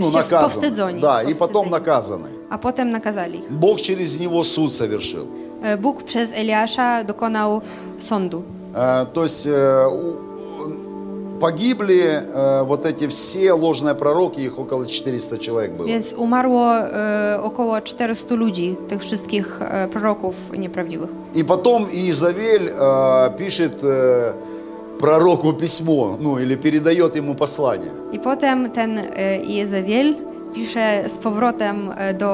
[0.00, 0.42] Ну, się наказаны.
[0.42, 1.00] powstydzeni.
[1.00, 1.70] Да, и потом powstydzeni.
[1.70, 2.28] наказаны.
[2.50, 3.50] A potem nakazali ich.
[3.52, 5.26] Бог через него суд совершил.
[5.62, 7.60] E, Bóg przez Eliasza dokonał
[8.00, 8.42] sądu.
[8.74, 10.31] Э, То есть э, у-
[11.42, 15.86] погибли э, вот эти все ложные пророки, их около 400 человек было.
[15.86, 21.10] Więc umarło e, około 400 ludzi, tych wszystkich e, proroków nieprawdziwych.
[21.34, 24.32] И потом Иезавель э, пишет э,
[25.00, 27.90] пророку письмо, ну или передает ему послание.
[28.12, 30.14] I potem ten e, Jezewiel
[30.54, 32.30] pisze z powrotem e, do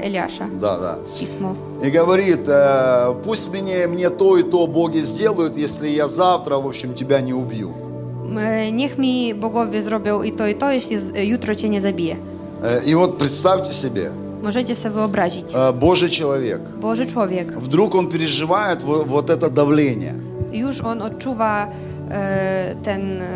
[0.00, 0.98] Eliasza Да, да.
[1.20, 1.54] pismo.
[1.84, 6.66] И говорит, э, пусть мне, мне то и то боги сделают, если я завтра, в
[6.66, 7.72] общем, тебя не убью.
[8.38, 12.16] E, Niech mi bogowie zrobią i to i to, jeśli z- jutro cię nie zabiję.
[12.62, 14.10] Э, и вот представьте себе,
[14.42, 15.46] Możecie sobie wyobrazić.
[15.52, 20.14] э, Божий человек, Boży człowiek, вдруг он переживает во- вот это давление.
[20.52, 21.66] już on odczuwa
[22.10, 23.26] e, ten, e,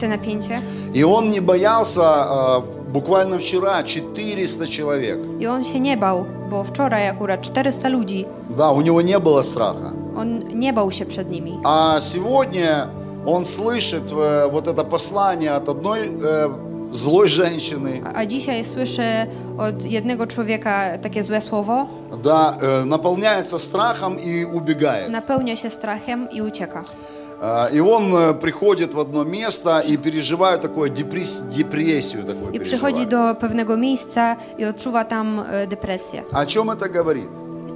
[0.00, 0.60] te napięcie
[0.94, 5.18] И он не боялся, э, буквально вчера 400 человек.
[5.40, 8.24] i on się nie bał, bo wczoraj akurat 400 ludzi,
[8.56, 9.92] Да, у него не было страха.
[10.16, 11.58] on nie bał się przed nimi.
[11.64, 12.88] А сегодня
[13.26, 16.48] он слышит э, вот это послание от одной э,
[16.92, 19.02] злой женщины, A, a dzisiaj słyszy
[19.58, 21.86] od jednego człowieka takie złe słowo,
[22.22, 25.08] да, э, наполняется страхом и убегает.
[25.10, 26.84] napełnia się strachem i ucieka.
[27.42, 32.24] А, И он э, приходит в одно место и переживает такую депресс- депрессию.
[32.24, 33.10] Такую przychodzi переживает.
[33.10, 36.22] do pewnego miejsca i odczuwa tam e, depresję.
[36.32, 37.30] О чем это говорит?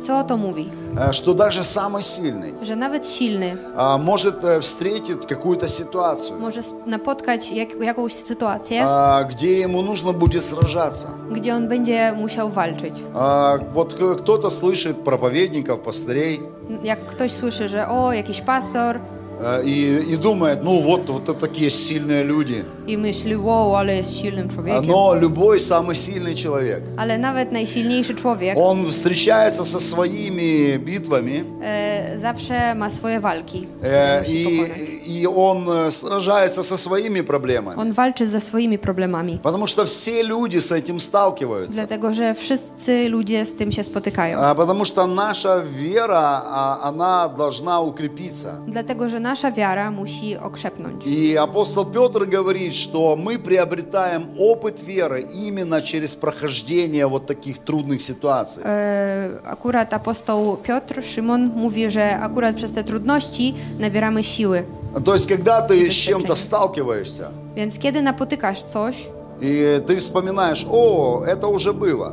[0.07, 0.69] Co to mówi?
[0.97, 6.61] Э, Что даже самый sильный Że nawet silny а, может э, встретить какую-то ситуацию, może
[6.61, 11.09] s- napotkać jak, jakąś sytuację, а, где ему нужно будет сражаться.
[11.33, 12.95] gdzie on będzie musiał walczyć.
[13.15, 16.41] А, Вот к- кто-то слышит проповедников, пастырей
[16.85, 18.97] Jak ktoś słyszy, że o, jakiś pastor
[19.43, 22.65] э, и, и думает, ну вот, вот это такие сильные люди.
[22.93, 24.87] I myśli, wow, ale jest silnym А, człowiekiem.
[24.87, 32.19] Но любой самый сильный человек, Ale nawet najsilniejszy człowiek он встречается со своими битвами, e,
[32.19, 33.67] zawsze ma swoje walki.
[33.83, 34.73] э, które musi
[35.07, 37.93] и, и он э, сражается со своими проблемами.
[37.93, 39.39] Walczy ze swoimi problemami.
[39.43, 41.73] Потому что все люди с этим сталкиваются.
[41.75, 44.39] Dlatego, że wszyscy ludzie z tym się spotykają.
[44.39, 48.57] А, Потому что наша вера, а, она должна укрепиться.
[48.67, 51.07] Dlatego, że nasza wiara musi okrzepnąć.
[51.07, 58.01] И апостол Петр говорит, что мы приобретаем опыт веры именно через прохождение вот таких трудных
[58.03, 58.63] ситуаций.
[58.65, 64.65] E, Akurat apostoł Piotr, Szymon mówi, że akurat przez te trudności nabieramy siły.
[65.05, 68.97] То есть, когда ты с чем-то сталкиваешься, Więc kiedy napotykasz coś,
[69.41, 72.13] и ты вспоминаешь, о, это уже было,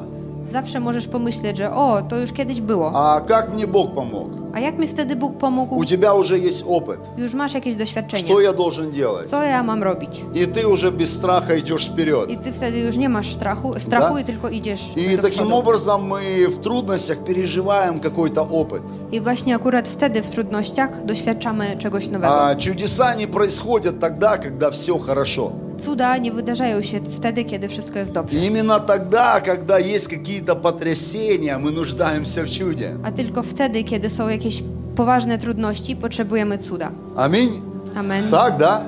[0.50, 2.92] zawsze możesz pomyśleć, że o, to już kiedyś było.
[2.94, 4.28] а как мне Бог помог?
[4.54, 5.76] A jak mi wtedy Bóg pomógł?
[5.76, 6.98] У тебя уже есть опыт.
[7.16, 8.24] Już masz jakieś doświadczenie.
[8.24, 9.30] Что я должен делать?
[9.30, 10.20] Co ja mam robić?
[10.35, 12.30] И ты уже без страха идешь вперед.
[12.30, 14.20] I ty wtedy już nie masz strachu, strachu Да.
[14.20, 15.54] i tylko idziesz И do таким przodu.
[15.56, 18.82] образом мы в трудностях переживаем какой-то опыt.
[19.12, 22.44] I właśnie akurat wtedy w trudnościach doświadczamy czegoś nowego.
[22.44, 25.52] А чудеса не происходят тогда, когда все хорошо.
[25.85, 28.38] Cuda nie wydarzają się wtedy, kiedy wszystko jest dobrze.
[28.38, 32.96] И именно тогда, когда есть какие-то потрясения, мы нуждаемся в чуде.
[33.02, 34.62] A tylko wtedy, kiedy są jakieś
[34.96, 36.90] poważne trudności, potrzebujemy cuda.
[37.16, 37.62] Аминь.
[37.96, 38.30] Amen.
[38.30, 38.85] Так, да?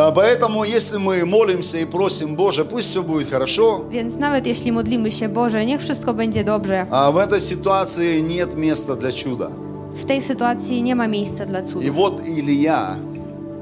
[0.00, 4.72] А, Поэтому, если мы молимся и просим, Боже, пусть все будет хорошо, Więc nawet jeśli
[4.72, 9.50] modlimy się, Boże, niech wszystko będzie dobrze, а в этой ситуации нет места для чуда.
[9.94, 11.94] w tej sytuacji nie ma miejsca dla И cudów.
[11.96, 12.96] вот Илья,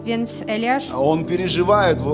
[0.05, 2.05] Więc Eliasz он переживает э,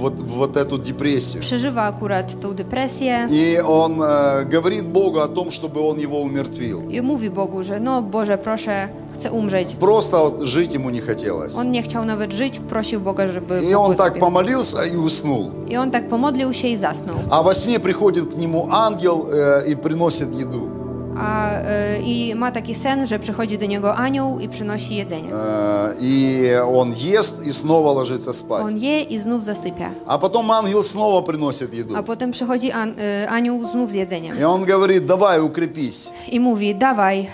[0.00, 1.40] вот, вот эту депрессию.
[1.42, 6.82] przeżywa akurat tą depresję И он э, говорит Богу о том, чтобы он его умертвил.
[6.90, 9.76] i mówi Bogu, że no Boże, proszę, chcę umrzeć.
[9.76, 11.56] Просто вот жить ему не хотелось.
[11.56, 15.50] On nie chciał nawet żyć, prosił Boga, żeby И он так помолился и уснул.
[15.80, 17.16] On tak pomodlił się i zasnął.
[17.30, 20.78] А во сне приходит к нему ангел э, и приносит еду.
[21.20, 21.60] A,
[21.96, 25.28] y, I ma taki sen, że przychodzi do niego anioł i przynosi jedzenie.
[25.32, 28.62] Э, и он ест и снова ложится спать.
[28.64, 29.90] On je i znów zasypia.
[30.06, 31.96] А потом ангел снова приносит еду.
[31.96, 34.38] A potem przychodzi an, y, anioł znów z jedzeniem.
[34.40, 36.10] И он говорит, давай укрепись.
[36.32, 37.28] I mówi, dawaj, y,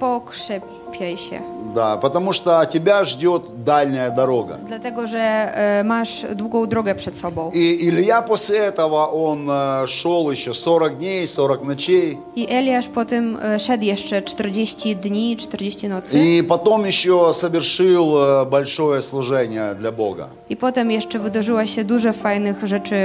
[0.00, 1.40] pokrzepiaj się.
[1.74, 4.56] Да, потому что тебя ждет дальняя дорога.
[4.68, 7.50] Dlatego, że y, masz długą drogę przed sobą.
[7.54, 12.18] И Илья после этого, он э, шел еще 40 дней, 40 ночей.
[12.36, 16.16] I Eliasz potem y, szedł jeszcze 40 dni, 40 nocy.
[16.24, 20.28] И потом еще совершил э, большое служение для Бога.
[20.48, 22.96] I potem jeszcze wydarzyło się dużo fajnych rzeczy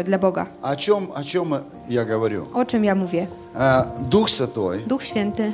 [0.00, 0.46] y, dla Boga.
[0.62, 1.54] О чем, о чем
[1.88, 2.46] я говорю?
[2.54, 3.26] O czym ja mówię?
[3.56, 5.52] Э, Дух Святой, Duch Święty,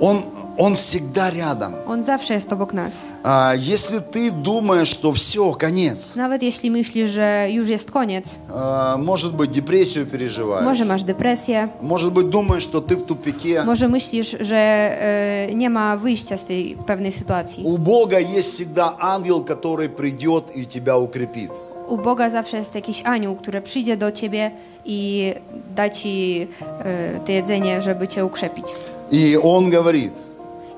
[0.00, 0.22] Он,
[0.58, 1.72] он всегда рядом.
[1.86, 2.94] On zawsze jest obok nas.
[3.22, 8.96] А, Если ты думаешь, что все, конец, Nawet jeśli myślisz, że już jest koniec, а,
[8.98, 13.88] может быть, депрессию переживаешь, może masz depresję, может быть, думаешь, что ты в тупике, może
[13.88, 17.64] myślisz, że e, nie ma wyjścia z tej pewnej sytuacji.
[17.64, 21.50] у Бога есть всегда ангел, который придет и тебя укрепит.
[21.88, 24.50] U Boga zawsze jest jakiś anioł, który przyjdzie do ciebie
[24.84, 25.32] i
[25.76, 26.46] da ci
[26.84, 28.66] e, to jedzenie, żeby cię ukrzepić.
[29.10, 30.12] И Он говорит,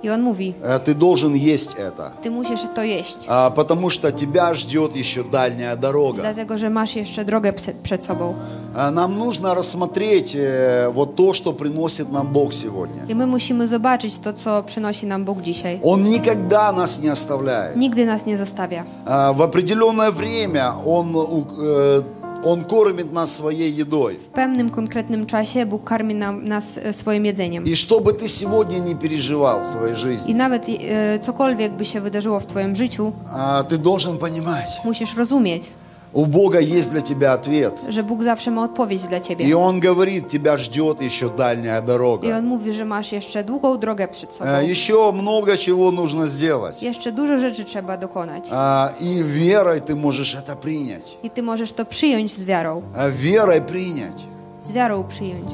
[0.02, 4.12] I on mówi, «Э, ты должен есть это, ty musisz to jeść, а, потому что
[4.12, 6.22] тебя ждет еще дальняя дорога.
[6.22, 8.34] dlatego że masz jeszcze drogę przed sobą.
[8.74, 13.02] А, Нам нужно рассмотреть э, вот то, что приносит нам Бог сегодня.
[13.08, 15.80] I my musimy zobaczyć to, co przynosi nam Bóg dzisiaj.
[15.82, 17.76] Он никогда нас не оставляет.
[17.76, 18.84] Nigdy nas nie zostawia.
[19.06, 22.02] А, В определенное время Он, э,
[22.43, 24.17] он кормит нас своей едой.
[24.17, 27.63] W pewnym konkretnym czasie Bóg karmi nam, nas e, swoim jedzeniem.
[27.63, 31.85] И что бы ты сегодня не переживал в своей жизни, I nawet e, cokolwiek by
[31.85, 35.69] się wydarzyło w Twoim życiu, а, ты должен понимать, musisz rozumieć,
[36.12, 37.80] у Бога есть для тебя ответ.
[37.88, 39.56] że Bóg zawsze ma odpowiedź dla И Ciebie.
[39.58, 42.38] Он говорит, тебя ждет еще дальняя I дорога.
[42.38, 44.50] On mówi, że masz jeszcze długą drogę przed sobą.
[44.50, 46.82] Э, Еще много чего нужно сделать.
[46.82, 48.44] Jeszcze dużo rzeczy trzeba dokonać.
[48.52, 51.18] А, И верой ты можешь это принять.
[51.22, 52.82] I Ty możesz to przyjąć z wiarą.
[52.96, 54.24] А, Верой принять.
[54.62, 55.52] Z wiarą przyjąć.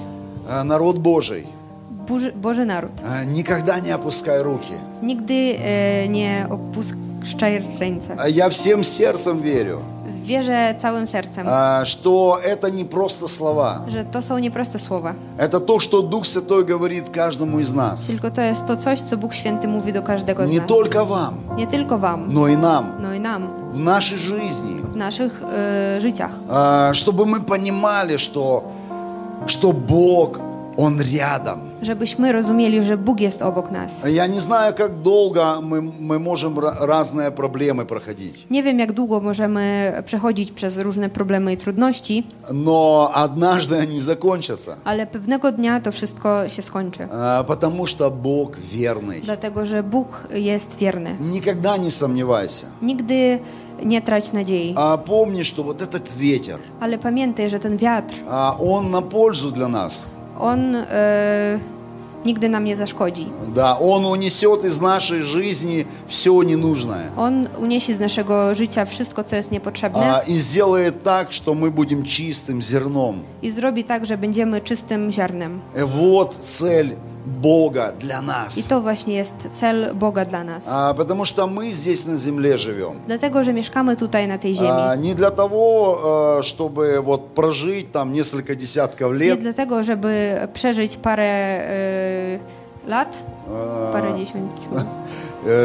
[0.50, 1.46] А, Народ Божий,
[2.08, 2.92] Boży, Boży naród.
[3.04, 4.74] а, никогда не опускай руки.
[5.02, 8.16] Nigdy e, nie opuszczaj ręce.
[8.18, 9.78] А Я всем сердцем верю,
[10.24, 13.80] Wierzę całym sercem, а, что это не просто слова.
[13.88, 18.06] że to są nieproste słowa, Это то, что Дух Святой говорит каждому из нас.
[18.06, 20.68] tylko to jest to coś, co Bóg Święty mówi do każdego z Не nas.
[20.68, 22.84] только вам, Nie tylko Wam, но и нам.
[23.02, 24.80] no i nam, В нашей жизни.
[24.92, 26.30] w naszych e, życiach.
[26.50, 28.62] А, Чтобы мы понимали, что,
[29.46, 30.40] что Бог,
[30.76, 31.58] Он рядом.
[31.82, 33.90] Żebyśmy rozumieli, że Bóg jest obok nas.
[34.06, 38.46] Я не знаю, как долго мы, мы можем ра- разные проблемы проходить.
[38.50, 44.76] Nie wiem, jak długo możemy przechodzić przez różne problemy i trudności, Но однажды они закончатся.
[44.84, 47.08] ale pewnego dnia to wszystko się skończy.
[47.12, 49.20] А, Потому что Бог верный.
[49.22, 51.16] Dlatego, że Bóg jest wierny.
[51.20, 52.66] Никогда не сомневайся.
[52.82, 53.38] Nigdy
[53.84, 54.74] nie trać nadziei.
[54.76, 59.50] А помни, что вот этот ветер, Ale pamiętaj, że ten wiatr, а, он на пользу
[59.50, 60.08] для нас.
[60.43, 61.59] on e,
[62.25, 63.25] nigdy nam nie zaszkodzi.
[63.55, 67.11] Да, он унесет из нашей жизни все ненужное.
[67.17, 71.71] On uniesie z naszego życia wszystko, co jest niepotrzebne А, И сделает так, что мы
[71.71, 73.15] будем чистым зерном.
[73.41, 75.59] i zrobi tak, że będziemy czystym ziarnem.
[75.75, 76.89] И Вот цель
[77.26, 78.68] Бога для I нас.
[78.68, 80.68] to właśnie jest cel Boga dla nas.
[80.70, 83.00] А, Потому что мы здесь на земле живем.
[83.06, 84.70] Dlatego, że mieszkamy tutaj na tej ziemi.
[84.70, 85.98] А, Не для того,
[86.38, 92.38] э, чтобы вот прожить там несколько десятков Nie лет, dlatego, żeby przeżyć parę e,
[92.86, 93.22] lat,
[93.92, 94.84] parę dziesięciu, э,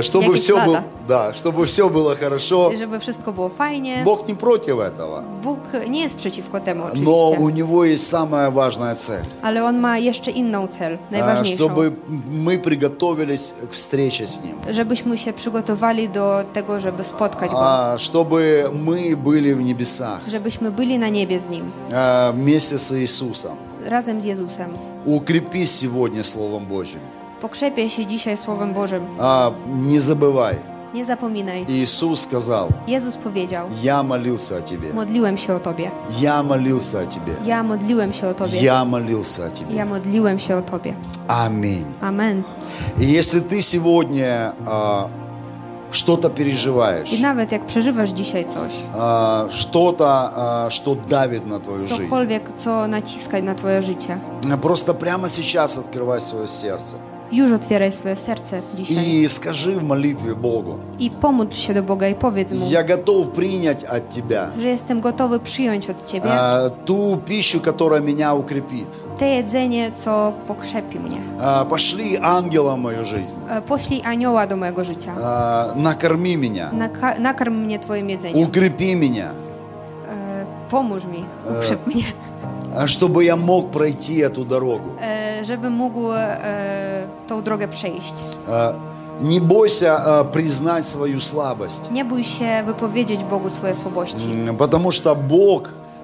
[0.01, 0.84] чтобы Яких все было, надо.
[1.07, 2.71] да, чтобы все было хорошо.
[2.77, 4.01] żeby wszystko było fajnie.
[4.05, 5.59] Бог не против этого, Bóg
[5.89, 9.97] nie jest przeciwko temu но у oczywiście, него есть самая важная цель, ale On ma
[9.97, 11.55] jeszcze inną cel, а, najważniejszą.
[11.65, 11.91] чтобы
[12.32, 17.57] мы приготовились к встрече с ним, Żebyśmy się przygotowali do tego, żeby spotkać Go.
[17.59, 22.91] а, чтобы мы были в небесах Żebyśmy byli na niebie z Nim, а, вместе с
[22.91, 23.55] Иисусом.
[23.86, 24.69] razem z Jezusem.
[25.05, 26.99] Укрепись сегодня Словом Божьим.
[27.42, 29.04] Pokrzepię się dzisiaj Słowem Bożym.
[29.20, 30.56] А, Не забывай,
[30.94, 31.66] Nie zapominaj.
[31.70, 35.92] Иисус сказал, Jezus powiedział, я молился о тебе, modliłem się o Tobie.
[36.20, 38.62] я молился о тебе, Ja modliłem się o Tobie.
[38.62, 39.86] я молился о тебе.
[39.86, 40.94] Modliłem się o Tobie.
[41.28, 41.86] Аминь.
[42.02, 42.44] Amen.
[43.00, 45.08] И если ты сегодня а,
[45.92, 51.88] что-то переживаешь, I nawet jak przeżywasz dzisiaj coś, а, что-то, а, что давит на твою
[51.88, 54.18] жизнь, cokolwiek, co naciska na Twoje życie,
[54.62, 56.96] просто прямо сейчас открывай свое сердце
[57.32, 62.07] już otwieraj swoje serce dzisiaj и скажи в молитве Богу, i pomódl się do Boga
[62.07, 66.69] i powiedz Mu, я готов принять от Тебя że jestem gotowy przyjąć od Ciebie а,
[66.86, 68.88] ту пищу, которая меня укрепит.
[69.19, 71.17] te jedzenie, co pokrzepi mnie.
[71.41, 75.15] А, Пошли ангела в мою жизнь, E, Poślij anioła do mojego życia.
[75.23, 78.43] А, накорми меня, Naka- nakarm mnie Twoim jedzeniem.
[78.43, 79.25] укрепи меня,
[80.09, 81.23] E, Pomóż mi,
[81.57, 82.28] ukrzep mnie, а,
[82.88, 84.89] чтобы я мог пройти эту дорогу.
[85.43, 86.01] żebym mógł
[87.28, 88.13] tą drogę przejść.
[88.51, 88.74] А,
[89.22, 91.89] Не бойся а, признать свою слабость,
[92.24, 95.61] się wypowiedzieć Bogu swoje słabości, М, потому что Бог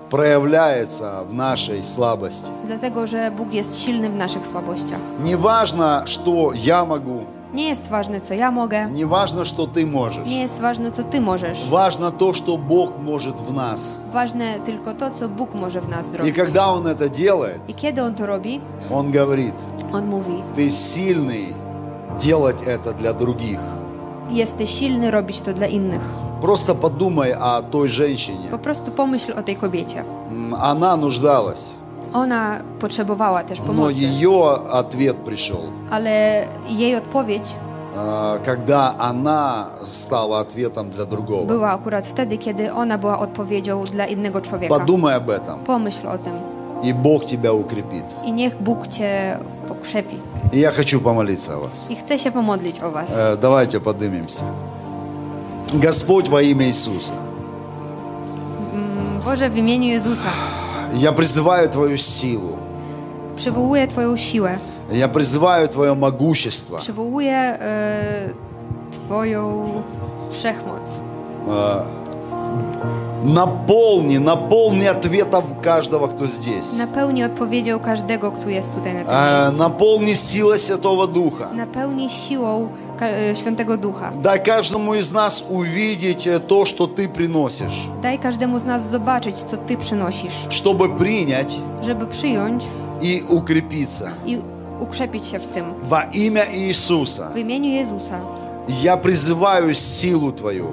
[0.09, 2.49] проявляется в нашей слабости.
[2.65, 4.99] dlatego że Bóg jest silny w naszych słabościach.
[5.19, 7.25] Не важно, что я могу,
[7.55, 10.27] Nie jest ważne, co ja mogę, не важно, что ты можешь.
[10.29, 11.69] nie jest ważne, co Ty możesz.
[11.69, 13.97] Важно то, что Бог может в нас.
[14.13, 16.35] Ważne tylko to, co Bóg może w nas И zrobić.
[16.35, 18.59] когда Он это делает, I kiedy On to robi,
[18.91, 19.55] Он говорит,
[19.93, 21.53] On mówi, ты сильный
[22.19, 23.59] делать это для других.
[24.31, 26.01] jesteś silny robić to dla innych.
[26.41, 28.49] Просто подумай о той женщине.
[28.51, 30.03] Po prostu pomyśl o tej kobiecie.
[30.31, 31.75] М, Она нуждалась,
[32.14, 35.60] Ona potrzebowała też но pomocy, ее ответ пришел,
[35.90, 37.42] ale jej odpowiedź
[37.96, 41.46] а, когда она stała ответом для другого.
[41.46, 44.78] była akurat wtedy, kiedy ona była odpowiedzią dla innego człowieka.
[44.78, 46.32] Подумай об этом, Pomyśl o tym
[46.82, 48.04] и Бог тебя укрепит.
[48.24, 50.16] i niech Bóg Cię pokrzepi.
[50.52, 51.90] И я хочу помолиться о вас.
[51.90, 53.10] I chcę się pomodlić o Was.
[53.10, 54.44] Э, Давайте поднимемся.
[55.74, 57.12] Господь во имя Иисуса,
[59.24, 60.28] Boże, w imieniu Jezusa
[60.93, 62.49] Я призываю Твою силу,
[63.35, 64.57] przywołuję Twoją siłę,
[64.91, 68.29] я призываю Твое могущество, przywołuję e,
[68.91, 69.65] Twoją
[70.31, 70.89] wszechmoc.
[73.23, 76.77] наполни, наполни ответов каждого, кто здесь.
[76.77, 79.57] Napełni odpowiedzią każdego, kto jest tutaj na tym Э, miejscu.
[79.59, 81.43] Наполни силой Святого Духа.
[81.45, 82.69] Ka- e,
[83.35, 84.11] Świętego Ducha.
[84.21, 89.35] Дай каждому из нас увидеть э, то, что Ты приносишь, Daj każdemu z nas zobaczyć,
[89.37, 92.63] co Ty przynosisz, чтобы принять żeby przyjąć
[93.01, 94.09] и укрепиться.
[94.25, 94.37] i
[94.79, 95.65] ukrzepić się w tym.
[95.83, 98.19] Во имя Иисуса W imieniu Jezusa
[98.67, 100.67] я призываю силу Твою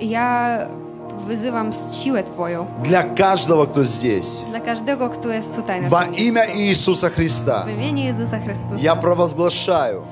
[0.00, 0.58] ja
[1.28, 1.70] wyzywam
[2.02, 4.44] siłę Twoją для каждого, кто здесь.
[4.64, 6.44] każdego, kto jest tutaj na Во имя.
[6.54, 8.78] Иисуса Христа W imieniu Jezusa Chrystusa.
[8.82, 10.02] я провозглашаю,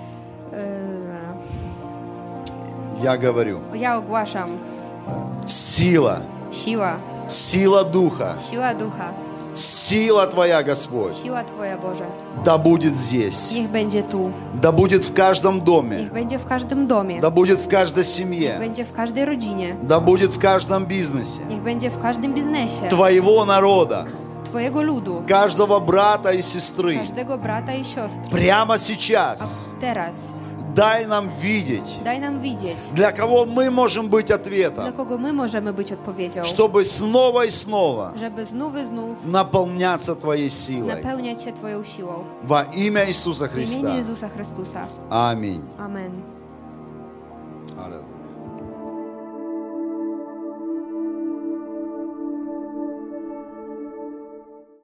[3.03, 4.51] я говорю, Ja ogłaszam
[5.47, 6.21] сила
[6.51, 6.97] Siła,
[7.29, 9.13] сила Духа, siła ducha,
[9.55, 12.05] сила Твоя, Господь, siła Twoja Boże.
[12.45, 16.87] да будет здесь, Niech będzie tu, да будет в каждом доме, niech będzie w każdym
[16.87, 21.45] domie, да будет в каждой семье, będzie w każdej rodzinie, да будет в каждом бизнесе
[21.51, 24.05] niech będzie w każdym biznesie Твоего народа,
[24.45, 26.99] Twojego ludu, каждого брата и сестры.
[26.99, 28.31] każdego brata i siostry.
[28.31, 30.17] Прямо сейчас teraz
[30.79, 35.73] дай нам видеть, daj nam widzieć, для кого мы можем быть ответом, kogo my możemy
[35.73, 40.89] być odpowiedzią, чтобы снова и снова żeby znów i znów наполняться Твоей силой.
[40.95, 41.53] napełniać się
[41.85, 42.25] siłą.
[42.45, 43.97] Во имя Иисуса W imieniu Христа.
[43.97, 44.87] Jezusa Chrystusa.
[45.11, 45.63] Аминь.
[45.79, 46.11] Amen.
[47.85, 48.08] Аллилуйя.